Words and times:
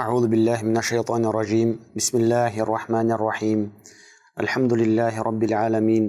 أعوذ 0.00 0.28
بالله 0.28 0.62
من 0.62 0.76
الشيطان 0.76 1.24
الرجيم 1.24 1.92
بسم 1.96 2.18
الله 2.18 2.60
الرحمن 2.60 3.12
الرحيم 3.12 3.72
الحمد 4.40 4.72
لله 4.72 5.22
رب 5.22 5.42
العالمين 5.42 6.04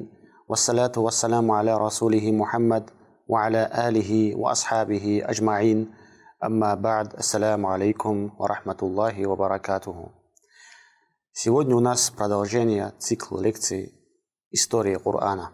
والصلاة 0.48 0.92
والسلام 0.98 1.52
على 1.52 1.78
رسوله 1.78 2.32
محمد 2.32 2.90
وعلى 3.28 3.62
آله 3.88 4.36
وأصحابه 4.36 5.22
أجمعين 5.26 5.92
أما 6.44 6.76
بعد 6.76 7.14
السلام 7.14 7.66
عليكم 7.66 8.30
ورحمة 8.40 8.80
الله 8.84 9.28
وبركاته 9.28 9.98
Сегодня 11.34 11.76
у 11.76 11.82
нас 11.82 12.10
продолжение 12.12 12.94
цикла 12.98 13.42
лекций 13.42 13.92
истории 14.52 14.96
Корана. 14.96 15.52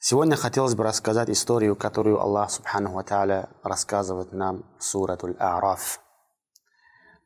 Сегодня 0.00 0.34
хотелось 0.34 0.74
бы 0.74 0.82
рассказать 0.82 1.30
историю, 1.30 1.76
которую 1.76 2.20
Аллах 2.20 2.50
Субхану 2.50 2.90
Ва 2.92 3.04
Тааля 3.04 3.50
рассказывает 3.62 4.32
нам 4.32 4.64
в 4.80 4.82
сурату 4.82 5.28
А'раф, 5.38 5.80
в 5.80 6.06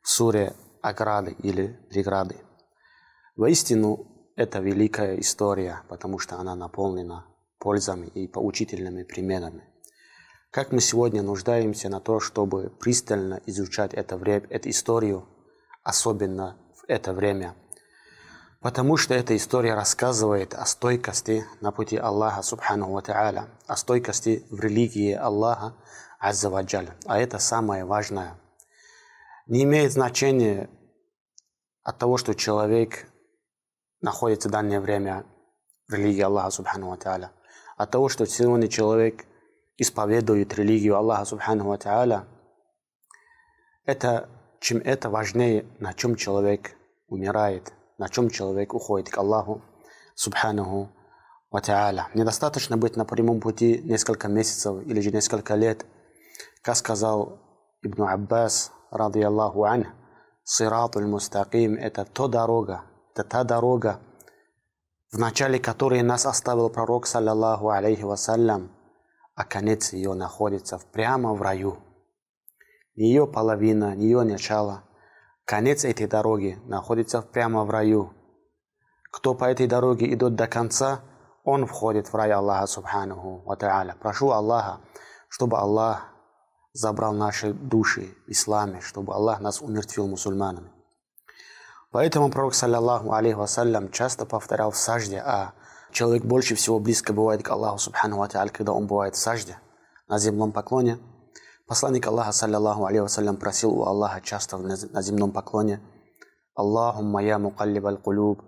суре 0.06 0.54
ограды 0.82 1.32
или 1.42 1.78
преграды. 1.90 2.36
Воистину, 3.34 4.06
это 4.36 4.60
великая 4.60 5.18
история, 5.18 5.82
потому 5.88 6.20
что 6.20 6.36
она 6.36 6.54
наполнена 6.54 7.26
пользами 7.58 8.06
и 8.06 8.28
поучительными 8.28 9.02
примерами. 9.02 9.64
Как 10.52 10.70
мы 10.70 10.80
сегодня 10.80 11.22
нуждаемся 11.22 11.88
на 11.88 12.00
то, 12.00 12.20
чтобы 12.20 12.70
пристально 12.70 13.40
изучать 13.46 13.94
это 13.94 14.16
время, 14.16 14.46
эту 14.48 14.70
историю, 14.70 15.26
особенно 15.82 16.56
это 16.86 17.12
время. 17.12 17.56
Потому 18.60 18.96
что 18.96 19.12
эта 19.12 19.36
история 19.36 19.74
рассказывает 19.74 20.54
о 20.54 20.66
стойкости 20.66 21.44
на 21.60 21.72
пути 21.72 21.96
Аллаха 21.96 22.42
Субхану 22.42 22.92
Ва 22.92 23.00
Та'аля, 23.00 23.48
о 23.66 23.76
стойкости 23.76 24.46
в 24.50 24.60
религии 24.60 25.12
Аллаха 25.12 25.74
Азза 26.20 26.48
Ваджаль. 26.48 26.90
А 27.06 27.18
это 27.18 27.38
самое 27.38 27.84
важное. 27.84 28.38
Не 29.46 29.62
имеет 29.62 29.92
значения 29.92 30.68
от 31.84 31.98
того, 31.98 32.16
что 32.16 32.34
человек 32.34 33.06
находится 34.00 34.48
в 34.48 34.52
данное 34.52 34.80
время 34.80 35.24
в 35.88 35.94
религии 35.94 36.20
Аллаха 36.20 36.50
Субхану 36.50 36.88
Ва. 36.88 37.30
От 37.76 37.90
того, 37.90 38.08
что 38.08 38.26
сегодня 38.26 38.66
человек 38.66 39.24
исповедует 39.76 40.52
религию 40.54 40.96
Аллаха 40.96 41.24
Субхану 41.24 41.64
Ва 41.66 42.26
это 43.84 44.28
чем 44.58 44.78
это 44.78 45.10
важнее, 45.10 45.64
на 45.78 45.94
чем 45.94 46.16
человек 46.16 46.72
умирает, 47.06 47.72
на 47.98 48.08
чем 48.08 48.30
человек 48.30 48.74
уходит 48.74 49.10
к 49.10 49.18
Аллаху 49.18 49.62
Субханаху 50.16 50.90
Ва. 51.52 52.08
Недостаточно 52.14 52.76
быть 52.76 52.96
на 52.96 53.04
прямом 53.04 53.40
пути 53.40 53.80
несколько 53.84 54.26
месяцев 54.26 54.84
или 54.84 55.00
же 55.00 55.12
несколько 55.12 55.54
лет. 55.54 55.86
Как 56.62 56.74
сказал 56.74 57.38
Ибн 57.82 58.08
Аббас, 58.08 58.72
ради 58.96 59.20
Аллаху 59.20 59.64
ань, 59.64 59.86
Сиратуль 60.44 61.06
Мустаким– 61.06 61.74
это 61.80 62.04
то 62.04 62.28
дорога, 62.28 62.82
это 63.12 63.24
та 63.24 63.44
дорога, 63.44 64.00
в 65.12 65.18
начале 65.18 65.58
которой 65.58 66.02
нас 66.02 66.26
оставил 66.26 66.70
пророк, 66.70 67.06
саллаллаху 67.06 67.70
алейхи 67.70 68.02
вассалям, 68.02 68.70
а 69.34 69.44
конец 69.44 69.92
ее 69.92 70.14
находится 70.14 70.78
прямо 70.92 71.34
в 71.34 71.42
раю. 71.42 71.78
Не 72.96 73.08
ее 73.08 73.26
половина, 73.26 73.94
не 73.94 74.06
ее 74.06 74.22
начало. 74.22 74.82
Конец 75.44 75.84
этой 75.84 76.06
дороги 76.06 76.58
находится 76.64 77.22
прямо 77.22 77.64
в 77.64 77.70
раю. 77.70 78.12
Кто 79.12 79.34
по 79.34 79.44
этой 79.44 79.66
дороге 79.66 80.12
идет 80.12 80.34
до 80.34 80.46
конца, 80.46 81.00
он 81.44 81.66
входит 81.66 82.08
в 82.08 82.14
рай 82.14 82.32
Аллаха 82.32 82.66
Субханаху 82.66 83.42
Ва. 83.44 83.96
Прошу 84.00 84.30
Аллаха, 84.30 84.80
чтобы 85.28 85.58
Аллах 85.58 86.15
забрал 86.76 87.12
наши 87.12 87.52
души 87.52 88.14
в 88.26 88.30
исламе, 88.30 88.80
чтобы 88.80 89.14
Аллах 89.14 89.40
нас 89.40 89.62
умертвил 89.62 90.06
мусульманами. 90.06 90.70
Поэтому 91.90 92.30
пророк, 92.30 92.54
саллаллаху 92.54 93.12
алейхи 93.12 93.36
вассалям, 93.36 93.90
часто 93.90 94.26
повторял 94.26 94.70
в 94.70 94.76
сажде, 94.76 95.18
а 95.18 95.54
человек 95.92 96.24
больше 96.24 96.54
всего 96.54 96.78
близко 96.78 97.12
бывает 97.12 97.42
к 97.42 97.50
Аллаху 97.50 97.78
Субхану 97.78 98.18
Ва 98.18 98.28
когда 98.28 98.72
он 98.72 98.86
бывает 98.86 99.14
в 99.14 99.18
сажде, 99.18 99.58
на 100.08 100.18
земном 100.18 100.52
поклоне– 100.52 100.98
Посланник 101.66 102.06
Аллаха, 102.06 102.30
саллиллаху 102.30 102.84
алейхи 102.84 103.02
вассалям, 103.02 103.36
просил 103.36 103.72
у 103.72 103.84
Аллаха 103.86 104.20
часто 104.20 104.56
на 104.56 105.02
земном 105.02 105.32
поклоне 105.32 105.80
«Аллахумма 106.54 107.24
я 107.24 107.40
мукаллиб 107.40 108.02
кулуб, 108.02 108.40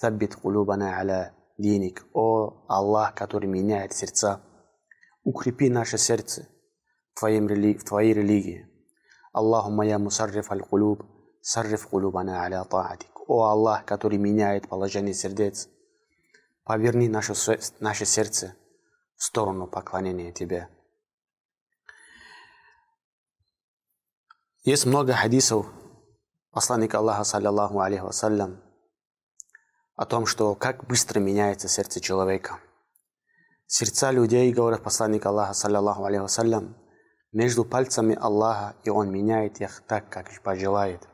thаббит 0.00 0.36
кулубана 0.36 0.96
аля 0.98 1.34
диник». 1.58 2.06
О 2.14 2.64
Аллах, 2.66 3.14
который 3.14 3.46
меняет 3.46 3.92
сердца, 3.92 4.40
укрепи 5.22 5.68
наше 5.68 5.98
сердце 5.98 6.48
в, 7.16 7.18
твоем, 7.18 7.46
в 7.46 7.84
твоей 7.84 8.12
религии. 8.12 8.68
Аллахумма 9.32 9.86
я 9.86 9.98
мусарриф 9.98 10.50
аль 10.50 10.60
кулуб, 10.60 11.02
сарриф 11.40 11.88
кулубана 11.88 12.42
аля 12.42 12.62
таатик. 12.64 13.08
О 13.26 13.44
Аллах, 13.44 13.86
который 13.86 14.18
меняет 14.18 14.68
положение 14.68 15.14
сердец, 15.14 15.68
поверни 16.62 17.08
наше, 17.08 17.32
наше 17.80 18.04
сердце 18.04 18.54
в 19.16 19.24
сторону 19.24 19.66
поклонения 19.66 20.30
Тебе. 20.30 20.68
Есть 24.64 24.84
много 24.84 25.14
хадисов 25.14 25.66
посланника 26.50 26.98
Аллаха, 26.98 27.24
саллиллаху 27.24 27.80
алейхи 27.80 28.02
вассалям, 28.02 28.60
о 29.94 30.04
том, 30.04 30.26
что 30.26 30.54
как 30.54 30.86
быстро 30.86 31.18
меняется 31.18 31.66
сердце 31.66 32.00
человека. 32.00 32.60
Сердца 33.66 34.10
людей, 34.10 34.52
говорит 34.52 34.82
посланник 34.82 35.24
Аллаха, 35.24 35.54
саллиллаху 35.54 36.04
алейхи 36.04 36.22
вассалям, 36.22 36.76
между 37.32 37.64
пальцами 37.64 38.16
Аллаха, 38.20 38.76
и 38.84 38.90
Он 38.90 39.10
меняет 39.10 39.60
их 39.60 39.82
так, 39.86 40.08
как 40.08 40.28
пожелает. 40.42 41.08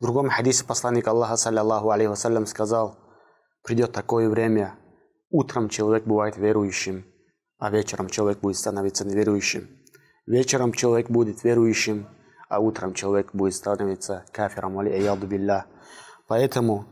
В 0.00 0.04
другом 0.04 0.30
хадисе 0.30 0.64
посланник 0.64 1.06
Аллаха, 1.06 1.36
саллиллаху 1.36 1.90
алейхи 1.90 2.08
вассалям, 2.08 2.46
сказал, 2.46 2.98
придет 3.62 3.92
такое 3.92 4.28
время, 4.28 4.74
утром 5.30 5.68
человек 5.68 6.04
бывает 6.04 6.36
верующим, 6.36 7.04
а 7.58 7.70
вечером 7.70 8.08
человек 8.08 8.40
будет 8.40 8.56
становиться 8.56 9.04
неверующим. 9.04 9.68
Вечером 10.26 10.72
человек 10.72 11.10
будет 11.10 11.44
верующим, 11.44 12.08
а 12.48 12.60
утром 12.60 12.94
человек 12.94 13.30
будет 13.32 13.54
становиться 13.54 14.24
кафиром, 14.32 14.78
аяду 14.78 15.26
билля. 15.26 15.66
Поэтому 16.28 16.86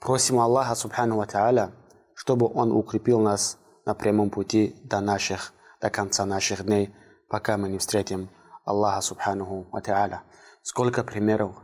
просим 0.00 0.38
Аллаха, 0.40 0.74
субхану 0.74 1.16
ва 1.16 1.72
чтобы 2.14 2.46
Он 2.52 2.72
укрепил 2.72 3.20
нас 3.20 3.58
на 3.86 3.94
прямом 3.94 4.30
пути 4.30 4.76
до 4.84 5.00
наших, 5.00 5.52
до 5.80 5.90
конца 5.90 6.26
наших 6.26 6.64
дней, 6.64 6.94
пока 7.32 7.56
мы 7.56 7.70
не 7.70 7.78
встретим 7.78 8.28
Аллаха, 8.66 9.00
субхану 9.00 9.66
ва 9.72 9.80
та'аля. 9.80 10.20
Сколько 10.62 11.02
примеров 11.02 11.56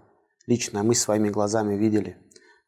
лично 0.46 0.82
мы 0.82 0.94
своими 0.94 1.28
глазами 1.28 1.74
видели, 1.74 2.16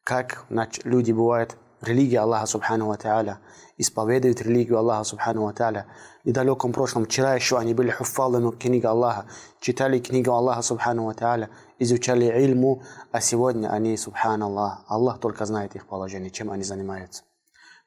как 0.03 0.45
люди 0.83 1.11
бывают 1.11 1.57
религии 1.81 2.15
Аллаха 2.15 2.45
Субхану 2.45 2.87
Ва 2.87 2.97
Та'аля, 3.03 3.37
исповедуют 3.77 4.41
религию 4.41 4.77
Аллаха 4.77 5.03
Субхану 5.03 5.45
Ва 5.45 5.51
Та'аля. 5.51 5.85
В 6.23 6.27
недалеком 6.27 6.73
прошлом, 6.73 7.05
вчера 7.05 7.33
еще 7.33 7.57
они 7.57 7.73
были 7.73 7.89
хуфалами 7.89 8.51
книги 8.51 8.85
Аллаха, 8.85 9.25
читали 9.59 9.99
книгу 9.99 10.31
Аллаха 10.31 10.61
Субхану 10.61 11.05
Ва 11.05 11.13
Та'аля, 11.13 11.49
изучали 11.79 12.25
ильму, 12.25 12.83
а 13.11 13.19
сегодня 13.19 13.69
они, 13.73 13.97
Субхану 13.97 14.45
Аллах, 14.45 14.83
Аллах 14.87 15.19
только 15.19 15.45
знает 15.45 15.75
их 15.75 15.87
положение, 15.87 16.29
чем 16.29 16.51
они 16.51 16.63
занимаются. 16.63 17.23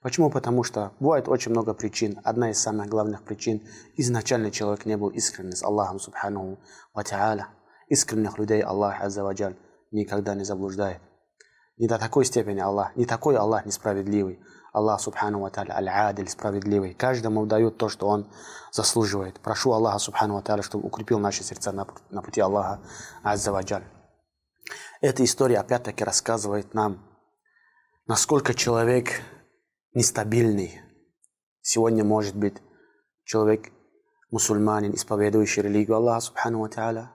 Почему? 0.05 0.29
Потому 0.29 0.65
что 0.65 0.93
бывает 1.01 1.29
очень 1.29 1.51
много 1.51 1.73
причин. 1.73 2.21
Одна 2.25 2.51
из 2.51 2.59
самых 2.61 2.89
главных 2.89 3.23
причин– 3.23 3.63
изначально 3.97 4.51
человек 4.51 4.85
не 4.85 4.99
был 4.99 5.09
искренен 5.09 5.53
с 5.53 5.63
Аллахом 5.63 5.99
Субхану 5.99 6.59
Ва 6.93 7.01
Та'аля. 7.01 7.47
Искренних 7.89 8.37
людей 8.37 8.61
Аллах 8.61 9.01
Азза 9.01 9.25
Ваджаль 9.25 9.57
никогда 9.93 10.35
не 10.35 10.45
заблуждает. 10.45 11.01
Не 11.79 11.89
до 11.89 11.99
такой 11.99 12.27
степени 12.27 12.61
Аллах, 12.61 12.95
не 12.97 13.07
такой 13.07 13.39
Аллах 13.39 13.65
несправедливый. 13.65 14.41
Аллах, 14.75 15.01
Субхану 15.01 15.41
Ва 15.41 15.49
Та'аля, 15.49 15.71
Аль-Адиль, 15.71 16.29
справедливый. 16.29 16.93
Каждому 16.93 17.47
дает 17.47 17.79
то, 17.79 17.89
что 17.89 18.07
он 18.07 18.31
заслуживает. 18.73 19.41
Прошу 19.41 19.73
Аллаха, 19.73 19.99
Субхану 19.99 20.35
Ва 20.35 20.43
Та'аля, 20.43 20.61
чтобы 20.61 20.87
укрепил 20.87 21.19
наши 21.19 21.43
сердца 21.43 21.73
на, 21.73 22.21
пути 22.21 22.43
Аллаха, 22.43 22.83
Азза 23.23 23.53
Ваджаль. 23.53 23.85
Эта 25.01 25.25
история 25.25 25.61
опять-таки 25.61 26.05
рассказывает 26.05 26.75
нам, 26.75 27.03
насколько 28.07 28.53
человек 28.53 29.23
нестабильный. 29.95 30.81
Сегодня 31.61 32.05
может 32.05 32.37
быть 32.37 32.57
человек 33.25 33.73
мусульманин, 34.31 34.95
исповедующий 34.95 35.63
религию 35.63 35.97
Аллаха, 35.97 36.21
Субхану 36.21 36.61
Ва 36.61 37.13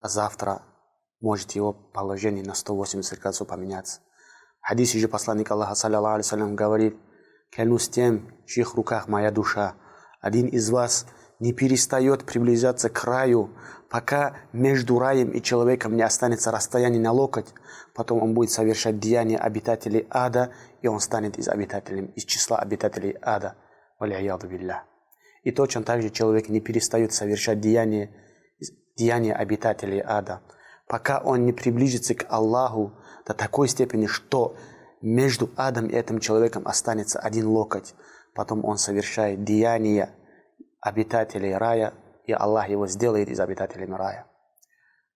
а 0.00 0.08
завтра 0.08 0.62
может 1.20 1.52
его 1.52 1.72
положение 1.72 2.44
на 2.44 2.54
180 2.54 3.20
градусов 3.20 3.46
поменяться. 3.46 4.00
В 4.60 4.66
хадисе 4.66 4.98
же 4.98 5.06
посланник 5.06 5.50
Аллаха, 5.50 5.74
саллиллаху 5.74 6.18
алейhi 6.18 6.54
говорит, 6.54 6.96
клянусь 7.50 7.88
тем, 7.88 8.34
в 8.44 8.46
чьих 8.46 8.74
руках 8.74 9.06
моя 9.06 9.30
душа, 9.30 9.76
один 10.20 10.48
из 10.48 10.70
вас 10.70 11.06
не 11.42 11.52
перестает 11.52 12.24
приближаться 12.24 12.88
к 12.88 13.02
раю, 13.02 13.50
пока 13.90 14.36
между 14.52 15.00
раем 15.00 15.30
и 15.30 15.42
человеком 15.42 15.96
не 15.96 16.02
останется 16.02 16.52
расстояние 16.52 17.02
на 17.02 17.10
локоть, 17.10 17.52
потом 17.96 18.22
он 18.22 18.32
будет 18.32 18.52
совершать 18.52 19.00
деяния 19.00 19.38
обитателей 19.38 20.06
ада, 20.08 20.52
и 20.82 20.86
он 20.86 21.00
станет 21.00 21.38
из, 21.38 21.48
обитателей, 21.48 22.12
из 22.14 22.24
числа 22.26 22.58
обитателей 22.58 23.16
ада. 23.20 23.56
И 25.42 25.50
точно 25.50 25.82
так 25.82 26.00
же 26.02 26.10
человек 26.10 26.48
не 26.48 26.60
перестает 26.60 27.12
совершать 27.12 27.60
деяния 27.60 28.14
деяния 28.96 29.34
обитателей 29.34 30.00
ада, 30.00 30.42
пока 30.86 31.18
он 31.18 31.44
не 31.44 31.52
приблизится 31.52 32.14
к 32.14 32.24
Аллаху 32.28 32.92
до 33.26 33.34
такой 33.34 33.66
степени, 33.66 34.06
что 34.06 34.54
между 35.00 35.50
адом 35.56 35.88
и 35.88 35.96
этим 35.96 36.20
человеком 36.20 36.68
останется 36.68 37.18
один 37.18 37.48
локоть. 37.48 37.94
Потом 38.32 38.64
он 38.64 38.78
совершает 38.78 39.42
деяния 39.42 40.14
обитателей 40.82 41.56
рая, 41.56 41.94
и 42.26 42.32
Аллах 42.32 42.68
его 42.68 42.86
сделает 42.86 43.28
из 43.28 43.40
обитателей 43.40 43.86
рая. 43.86 44.26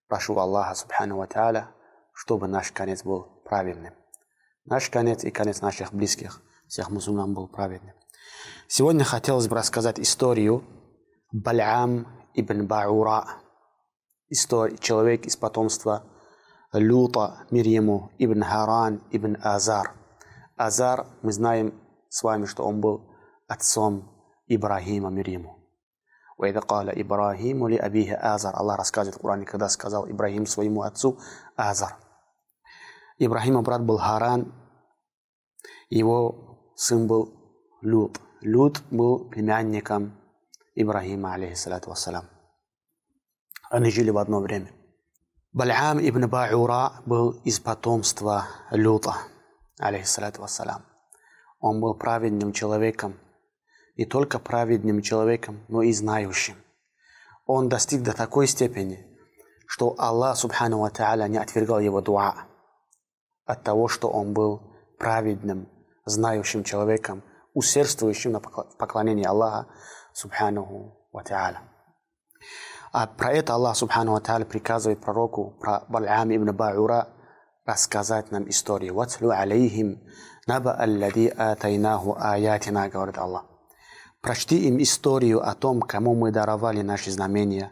Прошу 0.09 0.39
Аллаха, 0.39 0.75
субхану 0.75 1.19
ва 1.19 1.27
та'аля, 1.27 1.67
чтобы 2.15 2.47
наш 2.47 2.73
конец 2.73 3.03
был 3.03 3.43
правильным. 3.45 3.93
Наш 4.65 4.89
конец 4.89 5.25
и 5.25 5.31
конец 5.31 5.61
наших 5.61 5.93
близких, 5.93 6.41
всех 6.69 6.91
мусульман 6.91 7.35
был 7.35 7.49
праведным. 7.49 7.95
Сегодня 8.69 9.05
хотелось 9.05 9.49
бы 9.49 9.57
рассказать 9.57 10.01
историю 10.01 10.65
Балям 11.33 12.07
ибн 12.35 12.67
Баура, 12.67 13.27
история, 14.29 14.77
человек 14.79 15.27
из 15.27 15.37
потомства 15.37 16.05
Люта, 16.73 17.47
Мирьему, 17.51 18.13
ибн 18.19 18.43
Харан, 18.43 19.03
ибн 19.11 19.37
Азар. 19.43 19.93
Азар, 20.57 21.07
мы 21.23 21.33
знаем 21.33 21.75
с 22.09 22.23
вами, 22.23 22.47
что 22.47 22.65
он 22.65 22.81
был 22.81 23.11
отцом 23.49 24.11
Ибрахима 24.47 25.11
Мирьему. 25.11 25.56
وإذا 26.38 26.60
قال 26.60 26.90
إبراهيم 26.90 27.68
لأبيه 27.68 28.36
آزر 28.36 28.54
Аллах 28.54 28.78
рассказывает 28.80 29.16
в 29.16 29.22
Коране, 29.22 29.46
когда 29.46 29.70
сказал 29.70 30.10
Ибрахим 30.10 30.48
своему 30.48 30.82
отцу 30.82 31.20
Азар. 31.56 31.96
Ибрахима 33.20 33.62
брат 33.62 33.84
был 33.84 33.98
Харан, 33.98 34.52
его 35.90 36.74
сын 36.76 37.06
был 37.06 37.32
Лут. 37.84 38.20
Лут 38.42 38.82
был 38.90 39.30
племянником 39.30 40.14
Ибрахима, 40.74 41.34
алейхиссалату 41.34 41.90
вассалам. 41.90 42.26
Они 43.70 43.92
жили 43.92 44.10
в 44.10 44.18
одно 44.18 44.40
время. 44.40 44.72
Бальам 45.54 46.00
ибн 46.00 46.28
Баура 46.28 46.94
был 47.06 47.32
из 47.44 47.60
потомства 47.60 48.48
Люта, 48.72 49.16
алейхиссалату 49.80 50.42
вассалам. 50.42 50.84
Он 51.60 51.80
был 51.80 51.94
праведным 51.94 52.54
человеком, 52.54 53.20
не 53.97 54.05
только 54.05 54.39
праведным 54.39 55.03
человеком, 55.03 55.65
но 55.69 55.83
и 55.83 55.93
знающим. 55.93 56.57
Он 57.47 57.69
достиг 57.69 58.03
до 58.03 58.13
такой 58.13 58.47
степени, 58.47 59.07
что 59.67 59.95
Аллах, 59.99 60.37
субхану 60.37 60.79
ва 60.81 61.29
не 61.29 61.39
отвергал 61.39 61.81
его 61.81 62.01
дуа 62.01 62.35
от 63.45 63.63
того, 63.63 63.89
что 63.89 64.09
он 64.09 64.33
был 64.33 64.63
праведным, 64.99 65.69
знающим 66.05 66.65
человеком, 66.65 67.23
усердствующим 67.55 68.33
на 68.33 68.41
поклонении 68.41 69.25
Аллаха, 69.25 69.69
субхану 70.13 70.97
ва. 71.13 71.23
А 72.93 73.07
про 73.07 73.33
это 73.33 73.55
Аллах 73.55 73.77
Субхану 73.77 74.13
Ва 74.13 74.45
приказывает 74.45 75.01
пророку, 75.01 75.57
про 75.61 75.85
Бал'ам 75.89 76.35
ибн 76.35 76.55
Баура, 76.57 77.09
рассказать 77.67 78.31
нам 78.31 78.49
историю. 78.49 78.95
«Ватлю 78.95 79.31
алейхим 79.31 80.01
наба 80.47 80.73
аллади 80.73 81.27
атайнаху 81.27 82.17
аятина», 82.19 82.89
говорит 82.89 83.19
Аллах. 83.19 83.45
Прочти 84.27 84.67
им 84.67 84.83
историю 84.83 85.49
о 85.49 85.55
том, 85.55 85.81
кому 85.81 86.17
мы 86.17 86.33
даровали 86.33 86.83
наши 86.83 87.13
знамения, 87.13 87.71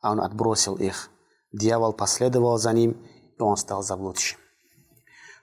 а 0.00 0.10
он 0.10 0.20
отбросил 0.20 0.74
их. 0.74 1.10
Дьявол 1.52 1.92
последовал 1.92 2.58
за 2.58 2.72
ним, 2.72 3.00
и 3.38 3.40
он 3.40 3.56
стал 3.56 3.84
заблудшим. 3.84 4.40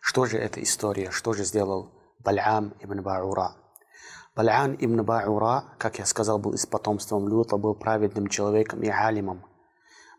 Что 0.01 0.25
же 0.25 0.37
эта 0.37 0.61
история? 0.61 1.11
Что 1.11 1.31
же 1.31 1.45
сделал 1.45 1.93
Бал'ам 2.21 2.73
ибн 2.81 3.01
Баура? 3.01 3.53
Бал'ан 4.35 4.75
ибн 4.77 5.03
Баура, 5.03 5.63
как 5.77 5.97
я 5.97 6.05
сказал, 6.05 6.39
был 6.39 6.51
из 6.51 6.65
потомством 6.65 7.29
Люта, 7.29 7.55
был 7.55 7.73
праведным 7.73 8.27
человеком 8.27 8.83
и 8.83 8.89
алимом, 8.89 9.45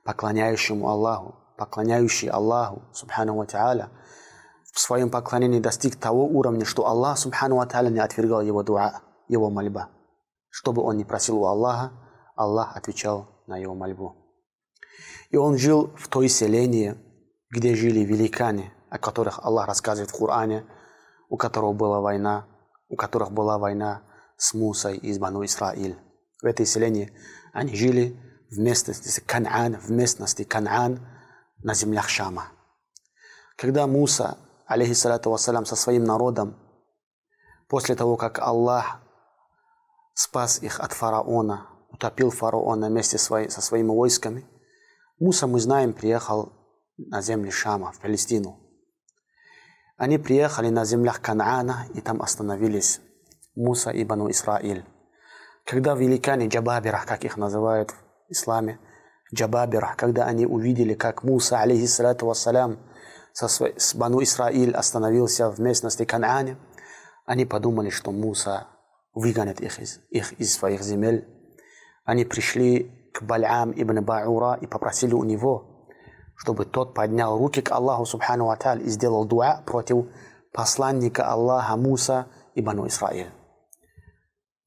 поклоняющему 0.07 0.89
Аллаху, 0.89 1.35
поклоняющий 1.59 2.31
Аллаху, 2.31 2.81
субхану 2.95 3.37
ва 3.37 3.45
та'аля, 3.45 3.91
в 4.73 4.81
своем 4.81 5.11
поклонении 5.11 5.61
достиг 5.61 5.97
того 5.97 6.25
уровня, 6.25 6.65
что 6.65 6.87
Аллах, 6.87 7.19
субхану 7.19 7.57
ва 7.57 7.67
та'аля, 7.67 7.91
не 7.91 8.01
отвергал 8.01 8.41
его 8.41 8.63
дуа, 8.63 9.03
его 9.29 9.51
мольба. 9.51 9.91
Что 10.51 10.73
бы 10.73 10.83
он 10.83 10.97
ни 10.97 11.05
просил 11.05 11.39
у 11.39 11.47
Аллаха, 11.47 11.93
Аллах 12.37 12.77
отвечал 12.77 13.43
на 13.47 13.57
его 13.57 13.75
мольбу. 13.75 14.17
И 15.31 15.37
он 15.37 15.57
жил 15.57 15.95
в 15.97 16.09
той 16.09 16.29
селении, 16.29 16.97
где 17.51 17.75
жили 17.75 18.01
великаны, 18.01 18.73
о 18.91 18.99
которых 18.99 19.39
Аллах 19.45 19.69
рассказывает 19.69 20.11
в 20.11 20.19
Коране, 20.19 20.67
у 21.29 21.37
которого 21.37 21.73
была 21.73 22.01
война, 22.01 22.47
у 22.89 22.97
которых 22.97 23.31
была 23.31 23.59
война 23.59 24.03
с 24.37 24.53
Мусой 24.55 24.97
из 24.97 25.19
Бану 25.19 25.45
Исраиль. 25.45 25.97
В 26.43 26.47
этой 26.47 26.67
селении 26.67 27.13
они 27.53 27.75
жили 27.75 28.17
в 28.51 28.59
местности 28.59 29.21
Кан'ан, 29.21 29.79
в 29.79 29.91
местности 29.91 30.43
Кан'ан 30.43 31.01
на 31.63 31.75
землях 31.75 32.09
Шама. 32.09 32.49
Когда 33.57 33.87
Муса, 33.87 34.39
алейхиссалату 34.67 35.31
вассалям, 35.31 35.67
со 35.67 35.77
своим 35.77 36.05
народом, 36.05 36.57
после 37.69 37.95
того, 37.95 38.17
как 38.17 38.39
Аллах 38.39 39.01
спас 40.15 40.63
их 40.63 40.81
от 40.81 40.93
фараона, 40.93 41.69
утопил 41.91 42.31
фараона 42.31 42.89
вместе 42.89 43.19
со 43.19 43.49
своими 43.49 43.89
войсками, 43.89 44.47
Муса, 45.21 45.47
мы 45.47 45.61
знаем, 45.61 45.93
приехал 45.93 46.51
на 46.97 47.21
земли 47.21 47.51
Шама, 47.51 47.93
в 47.93 48.01
Палестину. 48.01 48.59
Они 49.99 50.17
приехали 50.17 50.71
на 50.71 50.87
землях 50.87 51.21
Канаана 51.21 51.85
и 51.93 52.01
там 52.01 52.23
остановились. 52.23 53.03
Муса 53.55 53.91
и 53.91 54.03
Бану 54.03 54.31
Исраиль. 54.31 54.87
Когда 55.67 55.95
великане 55.95 56.49
Джабабира, 56.49 57.03
как 57.07 57.25
их 57.25 57.37
называют 57.37 57.91
в 57.91 58.33
исламе, 58.33 58.81
Джабабира, 59.35 59.95
когда 59.99 60.25
они 60.25 60.47
увидели, 60.47 60.95
как 60.95 61.23
Муса, 61.23 61.61
алейхиссалату 61.61 62.25
вассалям, 62.25 62.79
с 63.35 63.95
Бану 63.95 64.23
Исраиль 64.23 64.75
остановился 64.75 65.51
в 65.51 65.61
местности 65.61 66.07
Канаане, 66.07 66.57
они 67.27 67.45
подумали, 67.45 67.91
что 67.91 68.11
Муса 68.11 68.69
выгонит 69.13 69.61
их 69.61 69.79
из, 69.79 70.01
их 70.11 70.33
из 70.35 70.55
своих 70.55 70.83
земель. 70.83 71.27
Они 72.05 72.25
пришли 72.25 73.11
к 73.13 73.23
Бальам 73.23 73.73
ибн 73.73 74.05
Баура 74.05 74.55
и 74.61 74.67
попросили 74.67 75.15
у 75.15 75.25
него, 75.25 75.89
чтобы 76.37 76.65
тот 76.65 76.95
поднял 76.95 77.37
руки 77.37 77.61
к 77.61 77.71
Аллаху 77.71 78.07
Субхану 78.07 78.47
Ва 78.47 78.57
и 78.77 78.89
сделал 78.89 79.25
дуа 79.25 79.63
против 79.67 80.07
посланника 80.53 81.27
Аллаха 81.27 81.77
Муса 81.77 82.27
и 82.55 82.63
Бану 82.63 82.87
Исраиль. 82.87 83.31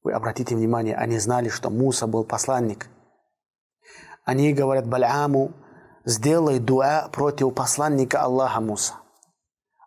Вы 0.02 0.12
обратите 0.12 0.54
внимание, 0.54 0.94
они 0.96 1.18
знали, 1.18 1.48
что 1.48 1.70
Муса 1.70 2.06
был 2.06 2.24
посланник. 2.24 2.88
Они 4.24 4.52
говорят 4.52 4.86
Баляму, 4.86 5.52
сделай 6.04 6.58
дуа 6.58 7.08
против 7.10 7.54
посланника 7.54 8.20
Аллаха 8.22 8.60
Муса. 8.60 8.94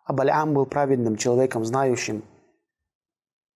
А 0.04 0.12
Балям 0.12 0.54
был 0.54 0.66
праведным 0.66 1.16
человеком, 1.16 1.64
знающим. 1.64 2.24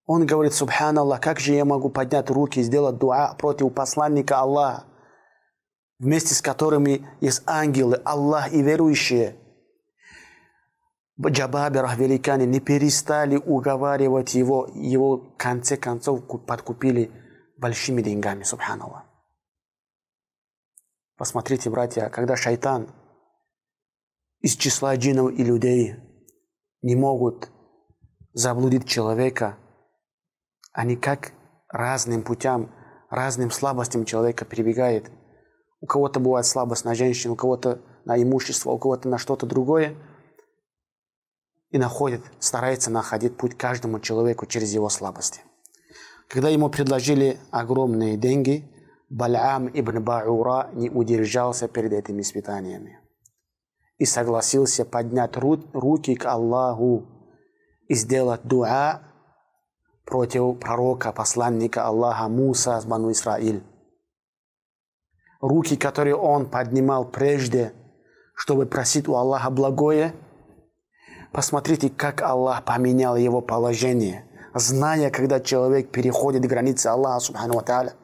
Он 0.07 0.27
говорит, 0.27 0.55
Субханаллах, 0.55 1.21
как 1.21 1.41
же 1.41 1.53
я 1.53 1.65
могу 1.65 1.89
поднять 1.89 2.31
руки 2.31 2.61
и 2.61 2.63
сделать 2.63 2.99
дуа 2.99 3.35
против 3.35 3.73
посланника 3.73 4.41
Аллаха, 4.41 4.85
вместе 5.99 6.35
с 6.35 6.43
которыми 6.43 7.07
есть 7.21 7.43
ангелы, 7.47 8.01
Аллах 8.05 8.53
и 8.53 8.63
верующие– 8.63 9.37
Джабабирах 11.29 11.99
великане 11.99 12.47
не 12.47 12.61
перестали 12.61 13.37
уговаривать 13.37 14.35
его, 14.35 14.69
его 14.75 15.17
в 15.19 15.37
конце 15.37 15.77
концов 15.77 16.27
подкупили 16.47 17.11
большими 17.59 18.03
деньгами, 18.03 18.43
субханаллах. 18.43 19.05
Посмотрите, 21.17 21.71
братья, 21.71 22.09
когда 22.09 22.35
шайтан 22.37 22.93
из 24.41 24.57
числа 24.57 24.97
джинов 24.97 25.33
и 25.33 25.45
людей 25.45 25.97
не 26.81 26.97
могут 26.97 27.51
заблудить 28.33 28.89
человека, 28.89 29.59
они 30.73 30.97
как 30.97 31.33
разным 31.69 32.23
путям, 32.23 32.71
разным 33.11 33.51
слабостям 33.51 34.05
человека 34.05 34.45
перебегает. 34.45 35.11
У 35.81 35.87
кого-то 35.87 36.21
бывает 36.21 36.47
слабость 36.47 36.85
на 36.85 36.95
женщину, 36.95 37.35
у 37.35 37.37
кого-то 37.37 37.81
на 38.05 38.23
имущество, 38.23 38.71
у 38.71 38.79
кого-то 38.79 39.09
на 39.09 39.19
что-то 39.19 39.47
другое– 39.47 39.97
и 41.73 41.79
находит, 41.79 42.21
старается 42.39 42.91
находить 42.91 43.37
путь 43.37 43.57
каждому 43.57 43.99
человеку 43.99 44.47
через 44.47 44.73
его 44.73 44.89
слабости. 44.89 45.41
Когда 46.29 46.49
ему 46.51 46.69
предложили 46.69 47.39
огромные 47.51 48.17
деньги, 48.17 48.69
Балям 49.09 49.69
ибн 49.69 50.03
Баура 50.03 50.71
не 50.73 50.89
удержался 50.89 51.69
перед 51.69 51.93
этими 51.93 52.23
испытаниями 52.23 52.99
и 53.99 54.05
согласился 54.05 54.85
поднять 54.85 55.37
руки 55.37 56.15
к 56.15 56.25
Аллаху 56.27 57.07
и 57.89 57.95
сделать 57.95 58.43
дуа 58.45 59.03
против 60.05 60.59
пророка, 60.59 61.13
посланника 61.13 61.87
Аллаха 61.87 62.29
Муса 62.29 62.81
с 62.81 62.85
Бану 62.85 63.11
Исраиль. 63.13 63.63
Руки, 65.41 65.77
которые 65.77 66.17
он 66.17 66.49
поднимал 66.49 67.05
прежде, 67.05 67.73
чтобы 68.35 68.67
просить 68.67 69.09
у 69.09 69.17
Аллаха 69.17 69.51
благое– 69.51 70.15
Посмотрите, 71.33 71.89
как 71.89 72.21
Аллах 72.21 72.63
поменял 72.63 73.17
его 73.17 73.41
положение, 73.41 74.27
зная, 74.55 75.11
когда 75.11 75.41
человек 75.41 75.91
переходит 75.91 76.45
границы 76.45 76.89
Аллаха, 76.89 77.21
субхану 77.21 77.55
ва 77.55 77.95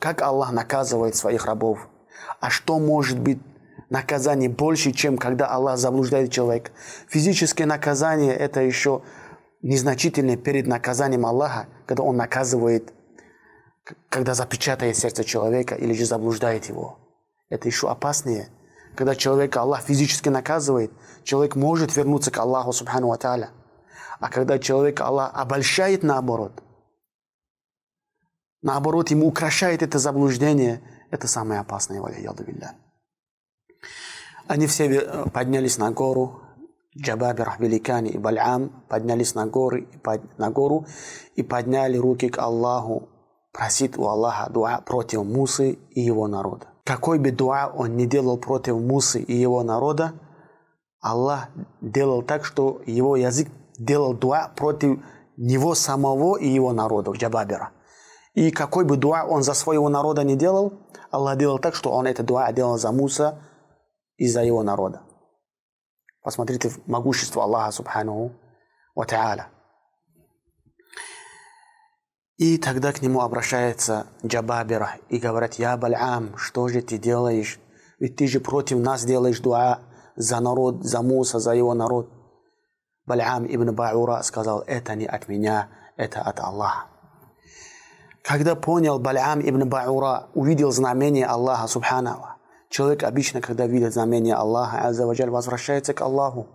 Как 0.00 0.20
Аллах 0.20 0.50
наказывает 0.50 1.14
своих 1.14 1.46
рабов– 1.46 1.88
А 2.40 2.50
что 2.50 2.80
может 2.80 3.20
быть 3.20 3.38
наказание 3.88 4.48
больше, 4.48 4.90
чем 4.90 5.16
когда 5.16 5.46
Аллах 5.46 5.78
заблуждает 5.78 6.32
человека? 6.32 6.72
Физическое 7.08 7.66
наказание– 7.66 8.34
это 8.36 8.60
еще 8.60 9.02
незначительное 9.64 10.36
перед 10.36 10.66
наказанием 10.66 11.24
Аллаха, 11.24 11.68
когда 11.86 12.02
Он 12.02 12.16
наказывает, 12.16 12.92
когда 14.10 14.34
запечатает 14.34 14.96
сердце 14.96 15.24
человека 15.24 15.74
или 15.74 15.94
же 15.94 16.04
заблуждает 16.04 16.66
его. 16.66 16.98
Это 17.48 17.66
еще 17.66 17.90
опаснее. 17.90 18.48
Когда 18.94 19.14
человека 19.14 19.62
Аллах 19.62 19.82
физически 19.82 20.28
наказывает, 20.28 20.92
человек 21.24 21.56
может 21.56 21.96
вернуться 21.96 22.30
к 22.30 22.38
Аллаху 22.38 22.72
Субхану 22.72 23.08
Ва 23.08 23.18
А 24.20 24.28
когда 24.28 24.58
человек 24.58 25.00
Аллах 25.00 25.30
обольщает 25.34 26.02
наоборот, 26.02 26.62
наоборот, 28.60 29.10
ему 29.10 29.26
украшает 29.26 29.82
это 29.82 29.98
заблуждение, 29.98 30.82
это 31.10 31.26
самое 31.26 31.60
опасное, 31.60 32.02
билля. 32.02 32.74
Они 34.46 34.66
все 34.66 35.24
поднялись 35.32 35.78
на 35.78 35.90
гору, 35.90 36.42
Джабабир, 36.96 37.56
Великани 37.58 38.10
и 38.10 38.18
Бальам 38.18 38.84
поднялись 38.88 39.34
на, 39.34 39.46
горы, 39.46 39.88
на 40.38 40.50
гору 40.50 40.86
и 41.34 41.42
подняли 41.42 41.98
руки 41.98 42.28
к 42.28 42.38
Аллаху, 42.38 43.08
просит 43.52 43.98
у 43.98 44.06
Аллаха 44.06 44.50
дуа 44.50 44.80
против 44.80 45.24
Мусы 45.24 45.72
и 45.90 46.00
его 46.00 46.28
народа. 46.28 46.66
Какой 46.84 47.18
бы 47.18 47.32
дуа 47.32 47.72
он 47.74 47.96
не 47.96 48.06
делал 48.06 48.38
против 48.38 48.76
Мусы 48.76 49.20
и 49.20 49.34
его 49.34 49.62
народа, 49.64 50.12
Аллах 51.00 51.48
делал 51.80 52.22
так, 52.22 52.44
что 52.44 52.80
его 52.86 53.16
язык 53.16 53.48
делал 53.76 54.14
дуа 54.14 54.52
против 54.54 55.00
него 55.36 55.74
самого 55.74 56.36
и 56.36 56.46
его 56.48 56.72
народа, 56.72 57.10
Джабабира. 57.10 57.70
И 58.34 58.50
какой 58.50 58.84
бы 58.84 58.96
дуа 58.96 59.24
он 59.24 59.42
за 59.42 59.54
своего 59.54 59.88
народа 59.88 60.22
не 60.22 60.36
делал, 60.36 60.72
Аллах 61.10 61.38
делал 61.38 61.58
так, 61.58 61.74
что 61.74 61.90
он 61.90 62.06
это 62.06 62.22
дуа 62.22 62.52
делал 62.52 62.78
за 62.78 62.92
Муса 62.92 63.40
и 64.16 64.28
за 64.28 64.44
его 64.44 64.62
народа. 64.62 65.02
Посмотрите 66.24 66.72
могущество 66.86 67.44
Аллаха 67.44 67.70
Субхану 67.70 68.32
Ва 68.94 69.04
Та'аля. 69.04 69.44
И 72.38 72.56
тогда 72.56 72.92
к 72.92 73.02
нему 73.02 73.20
обращается 73.20 74.06
Джабабира 74.24 74.96
и 75.10 75.18
говорит, 75.18 75.54
«Я 75.54 75.76
Бальам, 75.76 76.36
что 76.38 76.66
же 76.68 76.80
ты 76.80 76.96
делаешь? 76.96 77.60
Ведь 78.00 78.16
ты 78.16 78.26
же 78.26 78.40
против 78.40 78.78
нас 78.78 79.04
делаешь 79.04 79.38
дуа 79.38 79.80
за 80.16 80.40
народ, 80.40 80.82
за 80.82 81.02
Муса, 81.02 81.38
за 81.38 81.52
его 81.52 81.74
народ». 81.74 82.10
Бальам 83.04 83.46
ибн 83.46 83.74
Баура 83.74 84.22
сказал, 84.22 84.62
«Это 84.66 84.94
не 84.94 85.04
от 85.04 85.28
меня, 85.28 85.68
это 85.96 86.22
от 86.22 86.40
Аллаха». 86.40 86.86
Когда 88.22 88.56
понял 88.56 88.98
Бальам 88.98 89.42
ибн 89.42 89.68
Баура, 89.68 90.30
увидел 90.32 90.72
знамение 90.72 91.26
Аллаха 91.26 91.68
Субхану 91.68 92.33
Человек 92.74 93.04
обычно, 93.04 93.40
когда 93.40 93.68
видит 93.68 93.92
знамение 93.92 94.34
Аллаха, 94.34 94.88
Аззаваджаль, 94.88 95.30
возвращается 95.30 95.94
к 95.94 96.00
Аллаху. 96.00 96.48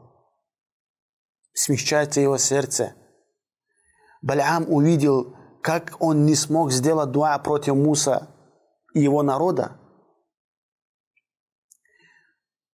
Смягчается 1.54 2.20
его 2.20 2.38
сердце. 2.38 2.94
Балям 4.22 4.66
увидел, 4.70 5.34
как 5.64 5.96
он 6.02 6.26
не 6.26 6.36
смог 6.36 6.74
сделать 6.74 7.12
дуа 7.12 7.40
против 7.40 7.76
Муса 7.76 8.28
и 8.94 9.00
его 9.00 9.24
народа. 9.24 9.80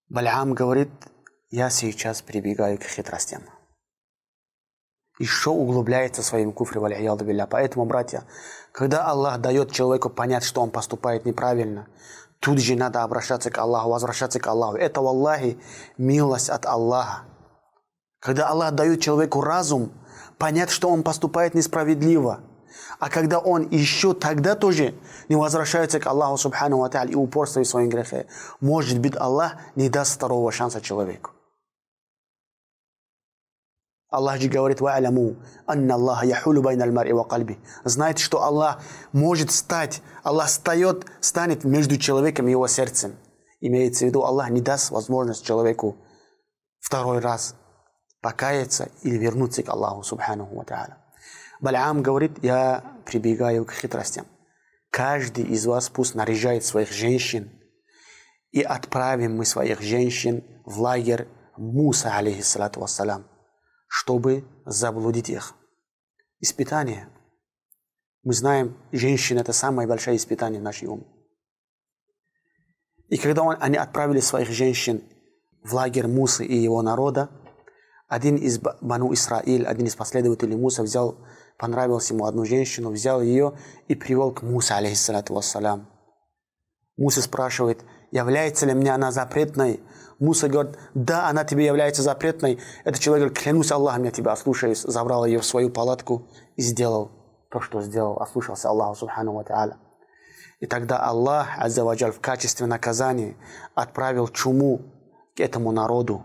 Балям 0.10 0.56
говорит, 0.56 0.90
я 1.52 1.70
сейчас 1.70 2.24
прибегаю 2.24 2.80
к 2.80 2.84
хитростям. 2.84 3.44
Еще 5.20 5.52
углубляется 5.52 6.24
своим 6.24 6.52
куфре, 6.52 6.82
валяяду 6.82 7.28
Поэтому, 7.48 7.86
братья, 7.86 8.26
когда 8.72 9.06
Аллах 9.06 9.40
дает 9.40 9.72
человеку 9.72 10.10
понять, 10.10 10.44
что 10.44 10.64
он 10.64 10.72
поступает 10.72 11.26
неправильно, 11.26 11.88
Тут 12.40 12.60
же 12.60 12.76
надо 12.76 13.04
обращаться 13.04 13.50
к 13.50 13.58
Аллаху, 13.58 13.90
возвращаться 13.90 14.40
к 14.40 14.48
Аллаху. 14.48 14.78
Это, 14.78 15.00
Аллахи, 15.00 15.60
милость 15.98 16.50
от 16.50 16.66
Аллаха. 16.66 17.24
Когда 18.20 18.50
Аллах 18.50 18.74
дает 18.74 19.02
человеку 19.02 19.42
разум, 19.42 19.92
понять, 20.38 20.70
что 20.70 20.90
он 20.90 21.04
поступает 21.04 21.54
несправедливо. 21.54 22.42
А 23.00 23.10
когда 23.10 23.40
он 23.40 23.68
еще 23.70 24.14
тогда 24.14 24.56
тоже 24.56 24.96
не 25.30 25.36
возвращается 25.36 26.00
к 26.00 26.08
Аллаху 26.08 26.38
Субхану 26.38 26.78
Ва 26.80 26.90
и 27.06 27.16
упорствует 27.16 27.68
в 27.68 27.70
своем 27.70 27.90
грехе, 27.90 28.28
может 28.60 29.00
быть, 29.00 29.16
Аллах 29.16 29.54
не 29.76 29.90
даст 29.90 30.16
второго 30.16 30.52
шанса 30.52 30.82
человеку. 30.82 31.35
Аллах 34.16 34.40
же 34.40 34.48
говорит, 34.48 34.80
«Ва'аляму, 34.80 35.36
анна 35.68 35.96
Аллаха 35.96 36.26
яхулю 36.26 36.62
байна 36.62 36.86
аль-мар'i 36.86 37.14
ва 37.14 37.24
кальби». 37.24 37.60
Знайте, 37.84 38.24
что 38.24 38.42
Аллах 38.42 38.82
может 39.12 39.52
стать, 39.52 40.02
Аллах 40.24 40.48
встает, 40.48 41.06
станет 41.20 41.66
между 41.66 41.98
человеком 41.98 42.48
и 42.48 42.52
его 42.52 42.68
сердцем. 42.68 43.16
Имеется 43.60 44.06
в 44.06 44.08
виду, 44.08 44.24
Аллах 44.24 44.50
не 44.50 44.62
даст 44.62 44.92
возможность 44.92 45.46
человеку 45.46 45.98
второй 46.80 47.20
раз 47.20 47.56
покаяться 48.22 48.90
или 49.02 49.18
вернуться 49.18 49.64
к 49.64 49.70
Аллаху, 49.70 50.04
субханаху 50.04 50.56
ва 50.56 50.64
та'аля. 50.64 50.98
Балям 51.60 52.02
говорит, 52.02 52.42
я 52.42 52.84
прибегаю 53.06 53.66
к 53.66 53.74
хитростям. 53.74 54.26
Каждый 54.92 55.44
из 55.44 55.66
вас 55.66 55.90
пусть 55.90 56.16
наряжает 56.16 56.64
своих 56.64 56.92
женщин, 56.92 57.52
и 58.52 58.62
отправим 58.62 59.36
мы 59.36 59.46
своих 59.46 59.82
женщин 59.82 60.44
в 60.66 60.80
лагерь 60.80 61.28
Муса, 61.58 62.16
алейхиссалату 62.16 62.80
вассалам 62.80 63.26
чтобы 63.96 64.44
заблудить 64.66 65.30
их. 65.30 65.54
Испытание. 66.42 67.08
Мы 68.24 68.34
знаем, 68.34 68.76
женщина– 68.92 69.40
это 69.40 69.54
самое 69.54 69.88
большое 69.88 70.18
испытание 70.18 70.60
в 70.60 70.64
нашей 70.64 70.90
уме. 70.90 71.06
И 73.08 73.16
когда 73.16 73.44
он, 73.44 73.56
они 73.62 73.78
отправили 73.78 74.20
своих 74.20 74.50
женщин 74.50 75.02
в 75.64 75.74
лагерь 75.74 76.08
Мусы 76.08 76.46
и 76.46 76.58
его 76.58 76.82
народа, 76.82 77.30
один 78.10 78.36
из 78.36 78.60
Бану 78.60 79.14
Исраиль, 79.14 79.66
один 79.66 79.88
из 79.88 79.96
последователей 79.96 80.58
Муса 80.58 80.84
взял, 80.84 81.26
понравилась 81.58 82.12
ему 82.12 82.26
одну 82.26 82.44
женщину, 82.44 82.92
взял 82.92 83.22
ее 83.22 83.58
и 83.88 83.96
привел 83.96 84.34
к 84.34 84.42
Мусе, 84.42 84.74
алейхиссалату 84.74 85.34
вассалям. 85.34 85.88
Муса 86.98 87.22
спрашивает, 87.22 87.84
является 88.12 88.66
ли 88.66 88.74
мне 88.74 88.94
она 88.94 89.12
запретной? 89.12 89.82
Муса 90.20 90.48
говорит, 90.48 90.78
да, 90.94 91.28
она 91.28 91.44
тебе 91.44 91.66
является 91.66 92.02
запретной. 92.02 92.60
Этот 92.86 93.02
человек 93.02 93.26
говорит, 93.26 93.44
клянусь 93.44 93.72
Аллахом, 93.72 94.04
я 94.04 94.12
тебя 94.12 94.32
ослушаюсь. 94.32 94.82
Забрал 94.82 95.26
ее 95.26 95.40
в 95.40 95.46
свою 95.46 95.70
палатку 95.70 96.28
и 96.56 96.62
сделал 96.62 97.12
то, 97.50 97.60
что 97.60 97.82
сделал. 97.82 98.18
Ослушался 98.22 98.70
Аллаху 98.70 98.96
Субхану 98.96 99.34
Ва 99.34 99.44
Та'аля. 99.44 99.76
И 100.62 100.68
тогда 100.68 101.00
Аллах, 101.00 101.50
Аззаваджаль, 101.58 102.14
в 102.14 102.22
качестве 102.22 102.66
наказания 102.66 103.36
отправил 103.74 104.30
чуму 104.30 104.82
к 105.36 105.42
этому 105.42 105.72
народу. 105.72 106.24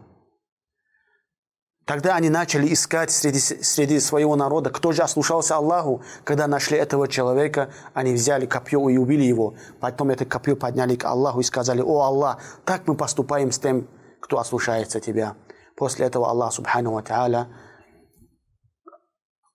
Тогда 1.90 2.14
они 2.14 2.30
начали 2.30 2.72
искать 2.72 3.10
среди, 3.10 3.40
среди 3.40 3.98
своего 3.98 4.36
народа, 4.36 4.70
кто 4.70 4.92
же 4.92 5.02
ослушался 5.02 5.56
Аллаху. 5.56 6.04
Когда 6.22 6.46
нашли 6.46 6.78
этого 6.78 7.08
человека, 7.08 7.72
они 7.94 8.12
взяли 8.12 8.46
копье 8.46 8.88
и 8.90 8.96
убили 8.96 9.24
его. 9.24 9.56
Потом 9.80 10.10
это 10.10 10.24
копье 10.24 10.54
подняли 10.54 10.94
к 10.94 11.04
Аллаху 11.04 11.40
и 11.40 11.42
сказали, 11.42 11.82
«О 11.82 12.02
Аллах, 12.02 12.40
так 12.64 12.86
мы 12.86 12.96
поступаем 12.96 13.50
с 13.50 13.58
тем, 13.58 13.88
кто 14.20 14.38
ослушается 14.38 15.00
Тебя». 15.00 15.34
После 15.76 16.06
этого 16.06 16.30
Аллах, 16.30 16.52
Субхану 16.52 16.92
Ва 16.92 17.02
Та'аля, 17.02 17.48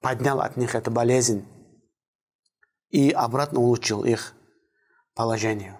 поднял 0.01 0.41
от 0.41 0.57
них 0.57 0.75
эту 0.75 0.91
болезнь 0.91 1.47
и 2.89 3.11
обратно 3.11 3.61
улучшил 3.61 4.03
их 4.03 4.33
положение. 5.15 5.79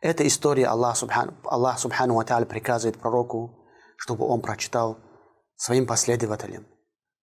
Эта 0.00 0.26
история 0.26 0.66
Аллах 0.66 0.96
Субхану, 0.96 1.34
Аллах, 1.44 1.78
Субхану 1.78 2.14
Ва 2.14 2.24
Та'аля 2.24 2.46
приказывает 2.46 2.98
пророку, 2.98 3.60
чтобы 3.97 4.25
он 4.25 4.41
прочитал 4.41 4.97
своим 5.55 5.85
последователям, 5.85 6.65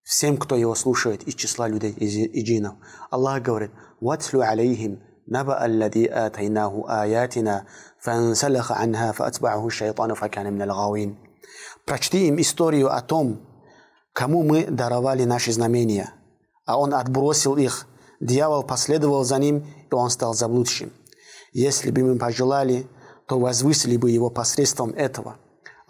всем, 0.03 0.37
кто 0.37 0.57
его 0.57 0.75
слушает 0.75 1.23
из 1.25 1.35
числа 1.35 1.69
людей 1.69 1.93
и 1.93 2.45
джинов. 2.45 2.75
Аллах 3.11 3.43
говорит, 3.43 3.71
«Ватслю 4.01 4.41
алейхим 4.41 5.01
نبأ 5.29 5.65
الذي 5.65 6.13
آتيناه 6.13 6.85
آياتنا 6.89 7.65
فانسلخ 7.99 8.73
عنها 8.73 9.13
فأتبعه 9.13 9.67
الشيطان 9.67 10.15
فكان 10.15 10.53
من 10.53 10.63
الغاوين 10.63 11.17
Прочти 11.85 12.27
им 12.27 12.41
историю 12.41 12.93
о 12.93 13.01
том, 13.01 13.41
кому 14.13 14.43
мы 14.43 14.65
даровали 14.65 15.23
наши 15.23 15.53
знамения, 15.53 16.11
а 16.65 16.81
он 16.81 16.93
отбросил 16.93 17.57
их. 17.57 17.87
Дьявол 18.21 18.65
последовал 18.65 19.23
за 19.23 19.39
ним, 19.39 19.65
и 19.89 19.95
он 19.95 20.11
стал 20.11 20.35
заблудшим. 20.35 20.93
Если 21.53 21.93
бы 21.93 22.03
мы 22.03 22.19
пожелали, 22.19 22.89
то 23.29 23.39
возвысили 23.39 23.97
бы 23.97 24.11
его 24.11 24.31
посредством 24.31 24.91
этого. 24.91 25.37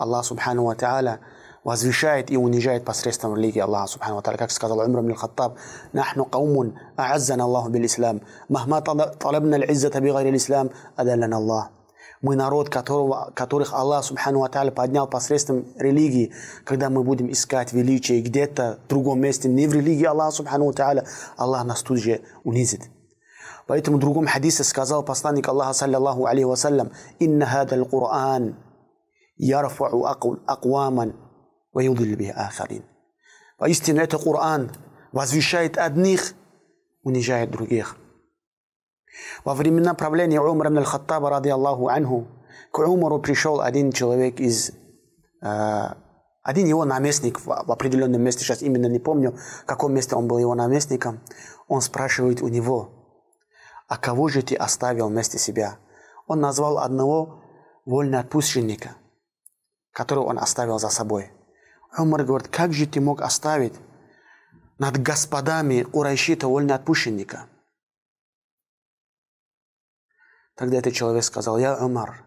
Аллах 0.01 0.25
Субхану 0.25 0.65
Ва 0.65 0.75
Та'аля 0.75 1.19
возвышает 1.63 2.31
и 2.31 2.37
унижает 2.37 2.83
посредством 2.83 3.35
религии 3.35 3.59
Аллаха 3.59 3.87
Субхану 3.87 4.15
Ва 4.15 4.21
Как 4.21 4.49
сказал 4.49 4.79
Умар 4.79 5.03
ибн 5.03 5.15
Хаттаб, 5.15 5.57
«Нахну 5.93 6.25
каумун, 6.25 6.79
а'аззана 6.97 7.43
Аллаху 7.43 7.69
бил 7.69 7.85
ислам, 7.85 8.21
махма 8.49 8.81
талабна 8.81 9.57
аль-иззата 9.57 10.01
би 10.01 10.11
гайри 10.11 10.35
ислам, 10.35 10.71
адаллана 10.95 11.37
Аллах». 11.37 11.69
Мы 12.21 12.35
народ, 12.35 12.69
которого, 12.69 13.31
которых 13.35 13.73
Аллах 13.73 14.03
Субхану 14.03 14.39
Ва 14.39 14.71
поднял 14.71 15.07
посредством 15.07 15.65
религии. 15.77 16.33
Когда 16.65 16.89
мы 16.89 17.03
будем 17.03 17.31
искать 17.31 17.73
величие 17.73 18.21
где-то 18.21 18.79
в 18.85 18.89
другом 18.89 19.19
месте, 19.21 19.49
не 19.49 19.67
в 19.67 19.73
религии 19.73 20.05
Аллаха 20.05 20.31
Субхану 20.31 20.71
Ва 20.71 21.03
Аллах 21.37 21.63
нас 21.63 21.81
тут 21.83 21.99
же 21.99 22.21
унизит. 22.43 22.81
Поэтому 23.67 23.97
в 23.97 23.99
другом 23.99 24.27
хадисе 24.27 24.63
сказал 24.63 25.03
посланник 25.03 25.47
Аллаха, 25.47 25.73
саллиллаху 25.73 26.25
алейхи 26.25 26.45
вассалям, 26.45 26.91
«Инна 27.19 27.45
хада 27.45 27.75
al-Qur'ан 27.75 28.55
акваман 30.47 31.15
ва 31.73 31.81
юдилл 31.81 32.17
би 32.17 32.29
ахарин». 32.29 32.83
Поистину, 33.57 34.01
это 34.01 34.17
Коран 34.17 34.71
возвещает 35.11 35.77
одних, 35.77 36.33
унижает 37.03 37.51
других. 37.51 37.95
Во 39.43 39.53
времена 39.53 39.93
правления 39.93 40.41
Умара 40.41 40.69
ибн 40.69 40.79
аль-Хаттаба, 40.79 41.29
ради 41.29 41.49
Аллаху 41.49 41.87
анху, 41.87 42.27
к 42.71 42.79
Умару 42.79 43.19
пришел 43.19 43.61
один 43.61 43.91
человек 43.91 44.39
из... 44.39 44.71
Э, 45.43 45.93
один 46.41 46.65
его 46.65 46.85
наместник 46.85 47.39
в 47.45 47.51
определенном 47.51 48.21
месте, 48.23 48.43
сейчас 48.43 48.63
именно 48.63 48.87
не 48.87 48.97
помню, 48.97 49.37
в 49.61 49.65
каком 49.65 49.93
месте 49.93 50.15
он 50.15 50.27
был 50.27 50.39
его 50.39 50.55
наместником. 50.55 51.21
Он 51.67 51.81
спрашивает 51.81 52.41
у 52.41 52.47
него, 52.47 52.89
а 53.87 53.97
кого 53.97 54.27
же 54.27 54.41
ты 54.41 54.55
оставил 54.55 55.09
вместе 55.09 55.37
себя? 55.37 55.77
Он 56.25 56.39
назвал 56.39 56.79
одного 56.79 57.43
вольноотпущенника, 57.85 58.95
которого 59.91 60.25
он 60.25 60.39
оставил 60.39 60.79
за 60.79 60.89
собой. 60.89 61.31
Умар 61.97 62.23
говорит, 62.23 62.47
как 62.47 62.73
же 62.73 62.87
ты 62.87 63.01
мог 63.01 63.21
оставить 63.21 63.73
над 64.77 65.01
господами 65.01 65.83
Курайшита 65.83 66.47
вольноотпущенника? 66.47 67.47
Тогда 70.55 70.77
этот 70.77 70.93
человек 70.93 71.23
сказал, 71.23 71.57
я 71.57 71.75
Умар, 71.77 72.25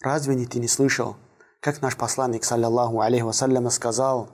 разве 0.00 0.34
не 0.34 0.46
ты 0.46 0.58
не 0.58 0.68
слышал, 0.68 1.16
как 1.60 1.82
наш 1.82 1.96
посланник, 1.96 2.44
саллиллаху 2.44 3.00
алейхи 3.00 3.22
вассалям, 3.22 3.68
сказал, 3.70 4.30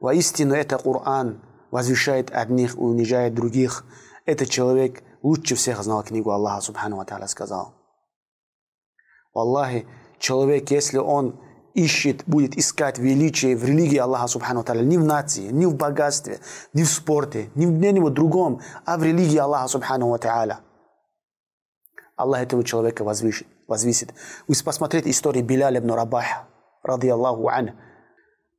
воистину 0.00 0.54
это 0.54 0.78
Коран 0.78 1.42
возвещает 1.70 2.30
одних 2.30 2.74
и 2.74 2.78
унижает 2.78 3.34
других. 3.34 3.84
Этот 4.26 4.50
человек 4.50 5.02
лучше 5.22 5.54
всех 5.54 5.82
знал 5.82 6.02
книгу 6.02 6.30
Аллаха, 6.30 6.60
субхану 6.60 6.96
ва 6.96 7.26
сказал. 7.26 7.74
Аллахи, 9.34 9.86
человек, 10.18 10.70
если 10.70 10.98
он 10.98 11.40
ищет, 11.78 12.24
будет 12.26 12.56
искать 12.56 12.98
величие 12.98 13.56
в 13.56 13.64
религии 13.64 13.98
Аллаха 13.98 14.26
Субхану 14.26 14.62
Та'аля, 14.62 14.82
не 14.82 14.98
в 14.98 15.04
нации, 15.04 15.48
не 15.50 15.66
в 15.66 15.74
богатстве, 15.74 16.40
не 16.72 16.82
в 16.84 16.88
спорте, 16.88 17.50
не 17.54 17.66
в 17.66 17.78
где-нибудь 17.78 18.14
другом, 18.14 18.60
а 18.84 18.98
в 18.98 19.02
религии 19.02 19.38
Аллаха 19.38 19.68
Субхану 19.68 20.14
Та'аля. 20.16 20.58
Аллах 22.16 22.42
этого 22.42 22.64
человека 22.64 23.04
возвысит. 23.04 23.46
возвысит. 23.68 24.12
Вы 24.48 24.54
посмотрите 24.64 25.10
историю 25.10 25.44
Биляля 25.44 25.78
ибн 25.78 25.92
Рабаха, 25.92 26.48
ради 26.82 27.06
Аллаху 27.06 27.48
ан. 27.48 27.70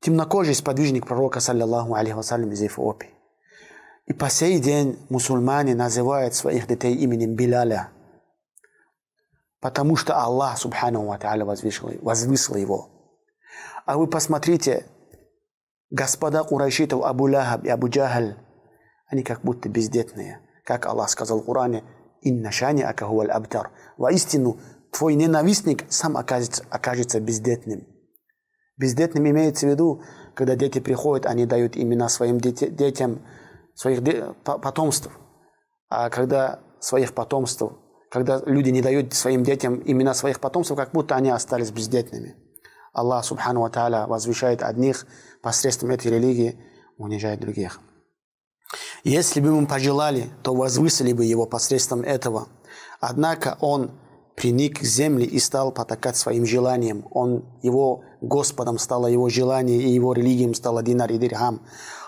Темнокожий 0.01 0.55
сподвижник 0.55 1.05
пророка, 1.05 1.41
саллиллаху 1.41 1.93
алейхи 1.93 2.15
вассалям, 2.15 2.51
из 2.51 2.61
Эфиопии. 2.61 3.09
И 4.05 4.13
по 4.13 4.29
сей 4.29 4.59
день 4.59 4.97
мусульмане 5.09 5.75
называют 5.75 6.35
своих 6.35 6.67
детей 6.67 6.95
именем 6.95 7.35
Биляля, 7.35 7.89
потому 9.59 9.97
что 9.97 10.15
Аллах, 10.15 10.57
субхану 10.57 11.05
ва 11.05 11.19
возвысил 12.01 12.55
его. 12.55 12.98
А 13.89 13.97
вы 13.97 14.05
посмотрите, 14.05 14.85
господа 15.89 16.43
Курайшитов 16.43 17.03
Абу 17.03 17.27
Лахаб 17.27 17.63
и 17.63 17.69
Абу 17.69 17.89
Джахаль, 17.89 18.37
они 19.07 19.23
как 19.23 19.41
будто 19.41 19.67
бездетные. 19.67 20.41
Как 20.63 20.85
Аллах 20.85 21.09
сказал 21.09 21.41
в 21.41 21.45
Коране, 21.47 21.83
«Инна 22.21 22.51
шани 22.51 22.83
акахуаль 22.83 23.31
абтар». 23.31 23.71
Воистину, 23.97 24.59
твой 24.91 25.15
ненавистник 25.15 25.85
сам 25.89 26.17
окажется, 26.17 26.65
окажется 26.69 27.19
бездетным. 27.19 27.87
Бездетным 28.77 29.27
имеется 29.27 29.65
в 29.65 29.71
виду, 29.71 30.03
когда 30.35 30.55
дети 30.55 30.77
приходят, 30.77 31.25
они 31.25 31.47
дают 31.47 31.75
имена 31.75 32.09
своим 32.09 32.39
детям, 32.39 33.25
своих 33.73 34.03
де 34.03 34.35
потомств. 34.43 35.09
А 35.89 36.11
когда 36.11 36.59
своих 36.79 37.15
потомств, 37.15 37.63
когда 38.11 38.39
люди 38.45 38.69
не 38.69 38.83
дают 38.83 39.15
своим 39.15 39.43
детям 39.43 39.81
имена 39.83 40.13
своих 40.13 40.39
потомств, 40.39 40.75
как 40.75 40.91
будто 40.91 41.15
они 41.15 41.31
остались 41.31 41.71
бездетными. 41.71 42.35
Аллах 42.93 43.25
Субхану 43.25 43.61
Ва 43.61 43.69
Тааля 43.69 44.07
возвещает 44.07 44.61
одних 44.63 45.05
посредством 45.41 45.91
этой 45.91 46.11
религии, 46.11 46.59
унижает 46.97 47.39
других. 47.39 47.79
Если 49.03 49.39
бы 49.39 49.51
мы 49.51 49.65
пожелали, 49.67 50.29
то 50.43 50.53
возвысили 50.53 51.13
бы 51.13 51.25
его 51.25 51.45
посредством 51.45 52.01
этого. 52.01 52.47
Однако 52.99 53.57
он 53.61 53.91
приник 54.35 54.79
к 54.79 54.83
земле 54.83 55.25
и 55.25 55.39
стал 55.39 55.71
потакать 55.71 56.17
своим 56.17 56.45
желанием. 56.45 57.05
Он, 57.11 57.45
его 57.61 58.03
Господом 58.21 58.77
стало 58.77 59.07
его 59.07 59.29
желание, 59.29 59.81
и 59.81 59.89
его 59.89 60.13
религием 60.13 60.53
стало 60.53 60.83
динар 60.83 61.11
и 61.11 61.17
дирхам. 61.17 61.61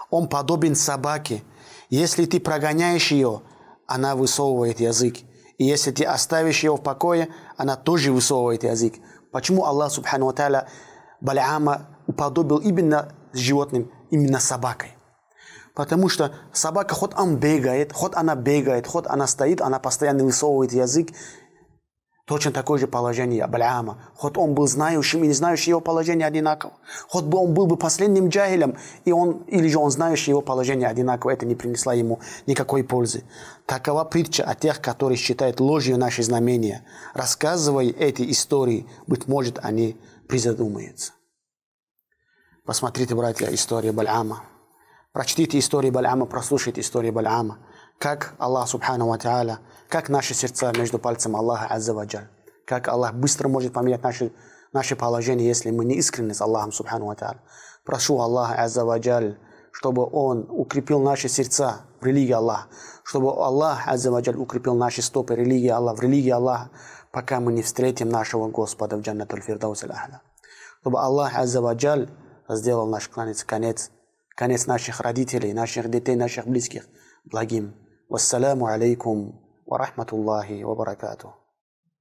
Он 0.09 0.27
подобен 0.27 0.75
собаке. 0.75 1.43
Если 1.89 2.25
ты 2.25 2.39
прогоняешь 2.39 3.11
ее, 3.11 3.41
она 3.85 4.15
высовывает 4.15 4.79
язык. 4.79 5.17
И 5.57 5.65
если 5.65 5.91
ты 5.91 6.05
оставишь 6.05 6.63
ее 6.63 6.75
в 6.75 6.81
покое, 6.81 7.27
она 7.57 7.75
тоже 7.75 8.11
высовывает 8.11 8.63
язык. 8.63 8.95
Почему 9.31 9.65
Аллах 9.65 9.91
Субхану 9.91 10.25
Ва 10.25 10.33
Тааля 10.33 10.67
Баляама 11.21 11.87
уподобил 12.07 12.57
именно 12.57 13.13
с 13.33 13.37
животным, 13.37 13.91
именно 14.09 14.39
собакой? 14.39 14.95
Потому 15.73 16.09
что 16.09 16.33
собака, 16.51 16.93
хоть 16.95 17.15
он 17.17 17.37
бегает, 17.37 17.93
хоть 17.93 18.13
она 18.15 18.35
бегает, 18.35 18.85
хоть 18.87 19.05
она 19.07 19.25
стоит, 19.25 19.61
она 19.61 19.79
постоянно 19.79 20.25
высовывает 20.25 20.73
язык, 20.73 21.09
Точно 22.25 22.51
такое 22.51 22.79
же 22.79 22.87
положение 22.87 23.45
Баляама. 23.47 23.97
Хоть 24.15 24.37
он 24.37 24.53
был 24.53 24.67
знающим 24.67 25.23
и 25.23 25.27
не 25.27 25.33
знающим 25.33 25.71
его 25.71 25.81
положение 25.81 26.27
одинаково. 26.27 26.73
Хоть 27.07 27.25
бы 27.25 27.39
он 27.39 27.53
был 27.53 27.65
бы 27.65 27.77
последним 27.77 28.29
джахилем, 28.29 28.77
и 29.05 29.11
он, 29.11 29.43
или 29.47 29.67
же 29.67 29.79
он 29.79 29.89
знающий 29.89 30.31
его 30.31 30.41
положение 30.41 30.87
одинаково, 30.87 31.31
это 31.31 31.45
не 31.45 31.55
принесло 31.55 31.93
ему 31.93 32.19
никакой 32.45 32.83
пользы. 32.83 33.23
Такова 33.65 34.03
притча 34.03 34.43
о 34.43 34.53
тех, 34.53 34.81
которые 34.81 35.17
считают 35.17 35.59
ложью 35.59 35.97
наши 35.97 36.21
знамения. 36.21 36.85
Рассказывая 37.13 37.85
эти 37.85 38.29
истории, 38.29 38.87
быть 39.07 39.27
может, 39.27 39.59
они 39.63 39.99
призадумаются. 40.29 41.13
Посмотрите, 42.65 43.15
братья, 43.15 43.47
историю 43.53 43.93
Баляама. 43.93 44.43
Прочтите 45.11 45.57
историю 45.57 45.91
Баляама, 45.91 46.25
прослушайте 46.25 46.81
историю 46.81 47.11
Баляама 47.11 47.57
как 48.01 48.33
Аллах 48.39 48.67
Субхану 48.67 49.07
Ва 49.07 49.59
как 49.87 50.09
наши 50.09 50.33
сердца 50.33 50.73
между 50.75 50.97
пальцем 50.97 51.35
Аллаха 51.35 51.67
Азза 51.67 51.93
Ваджаль, 51.93 52.27
как 52.65 52.87
Аллах 52.87 53.13
быстро 53.13 53.47
может 53.47 53.73
поменять 53.73 54.01
наши, 54.01 54.31
наше 54.73 54.95
положение, 54.95 55.47
если 55.47 55.69
мы 55.69 55.85
не 55.85 55.95
искренны 55.97 56.33
с 56.33 56.41
Аллахом 56.41 56.71
Субхану 56.71 57.05
Ва 57.05 57.13
Та'аля. 57.13 57.37
Прошу 57.85 58.19
Аллаха 58.19 58.63
Азза 58.63 58.85
Ваджаль, 58.85 59.37
чтобы 59.71 60.09
Он 60.11 60.47
укрепил 60.49 60.99
наши 60.99 61.29
сердца 61.29 61.81
в 61.99 62.05
религии 62.07 62.31
Аллаха, 62.31 62.69
чтобы 63.03 63.33
Аллах 63.33 63.87
Азза 63.87 64.09
Ваджаль 64.09 64.37
укрепил 64.37 64.73
наши 64.73 65.03
стопы 65.03 65.35
религии 65.35 65.69
Аллаха, 65.69 65.97
в 65.97 66.01
религии 66.01 66.31
Аллаха, 66.31 66.71
пока 67.11 67.39
мы 67.39 67.53
не 67.53 67.61
встретим 67.61 68.09
нашего 68.09 68.47
Господа 68.47 68.97
в 68.97 69.01
Джаннатуль 69.01 69.41
Фирдаус 69.41 69.83
Ахля. 69.83 70.23
Чтобы 70.79 70.99
Аллах 70.99 71.37
Азза 71.37 71.61
Ваджаль 71.61 72.09
сделал 72.49 72.87
наш 72.87 73.09
конец, 73.09 73.43
конец, 73.43 73.91
конец 74.35 74.65
наших 74.65 75.01
родителей, 75.01 75.53
наших 75.53 75.87
детей, 75.91 76.15
наших 76.15 76.47
близких 76.47 76.87
благим. 77.25 77.75
والسلام 78.11 78.63
عليكم 78.63 79.31
ورحمة 79.65 80.07
الله 80.13 80.65
وبركاته. 80.65 81.40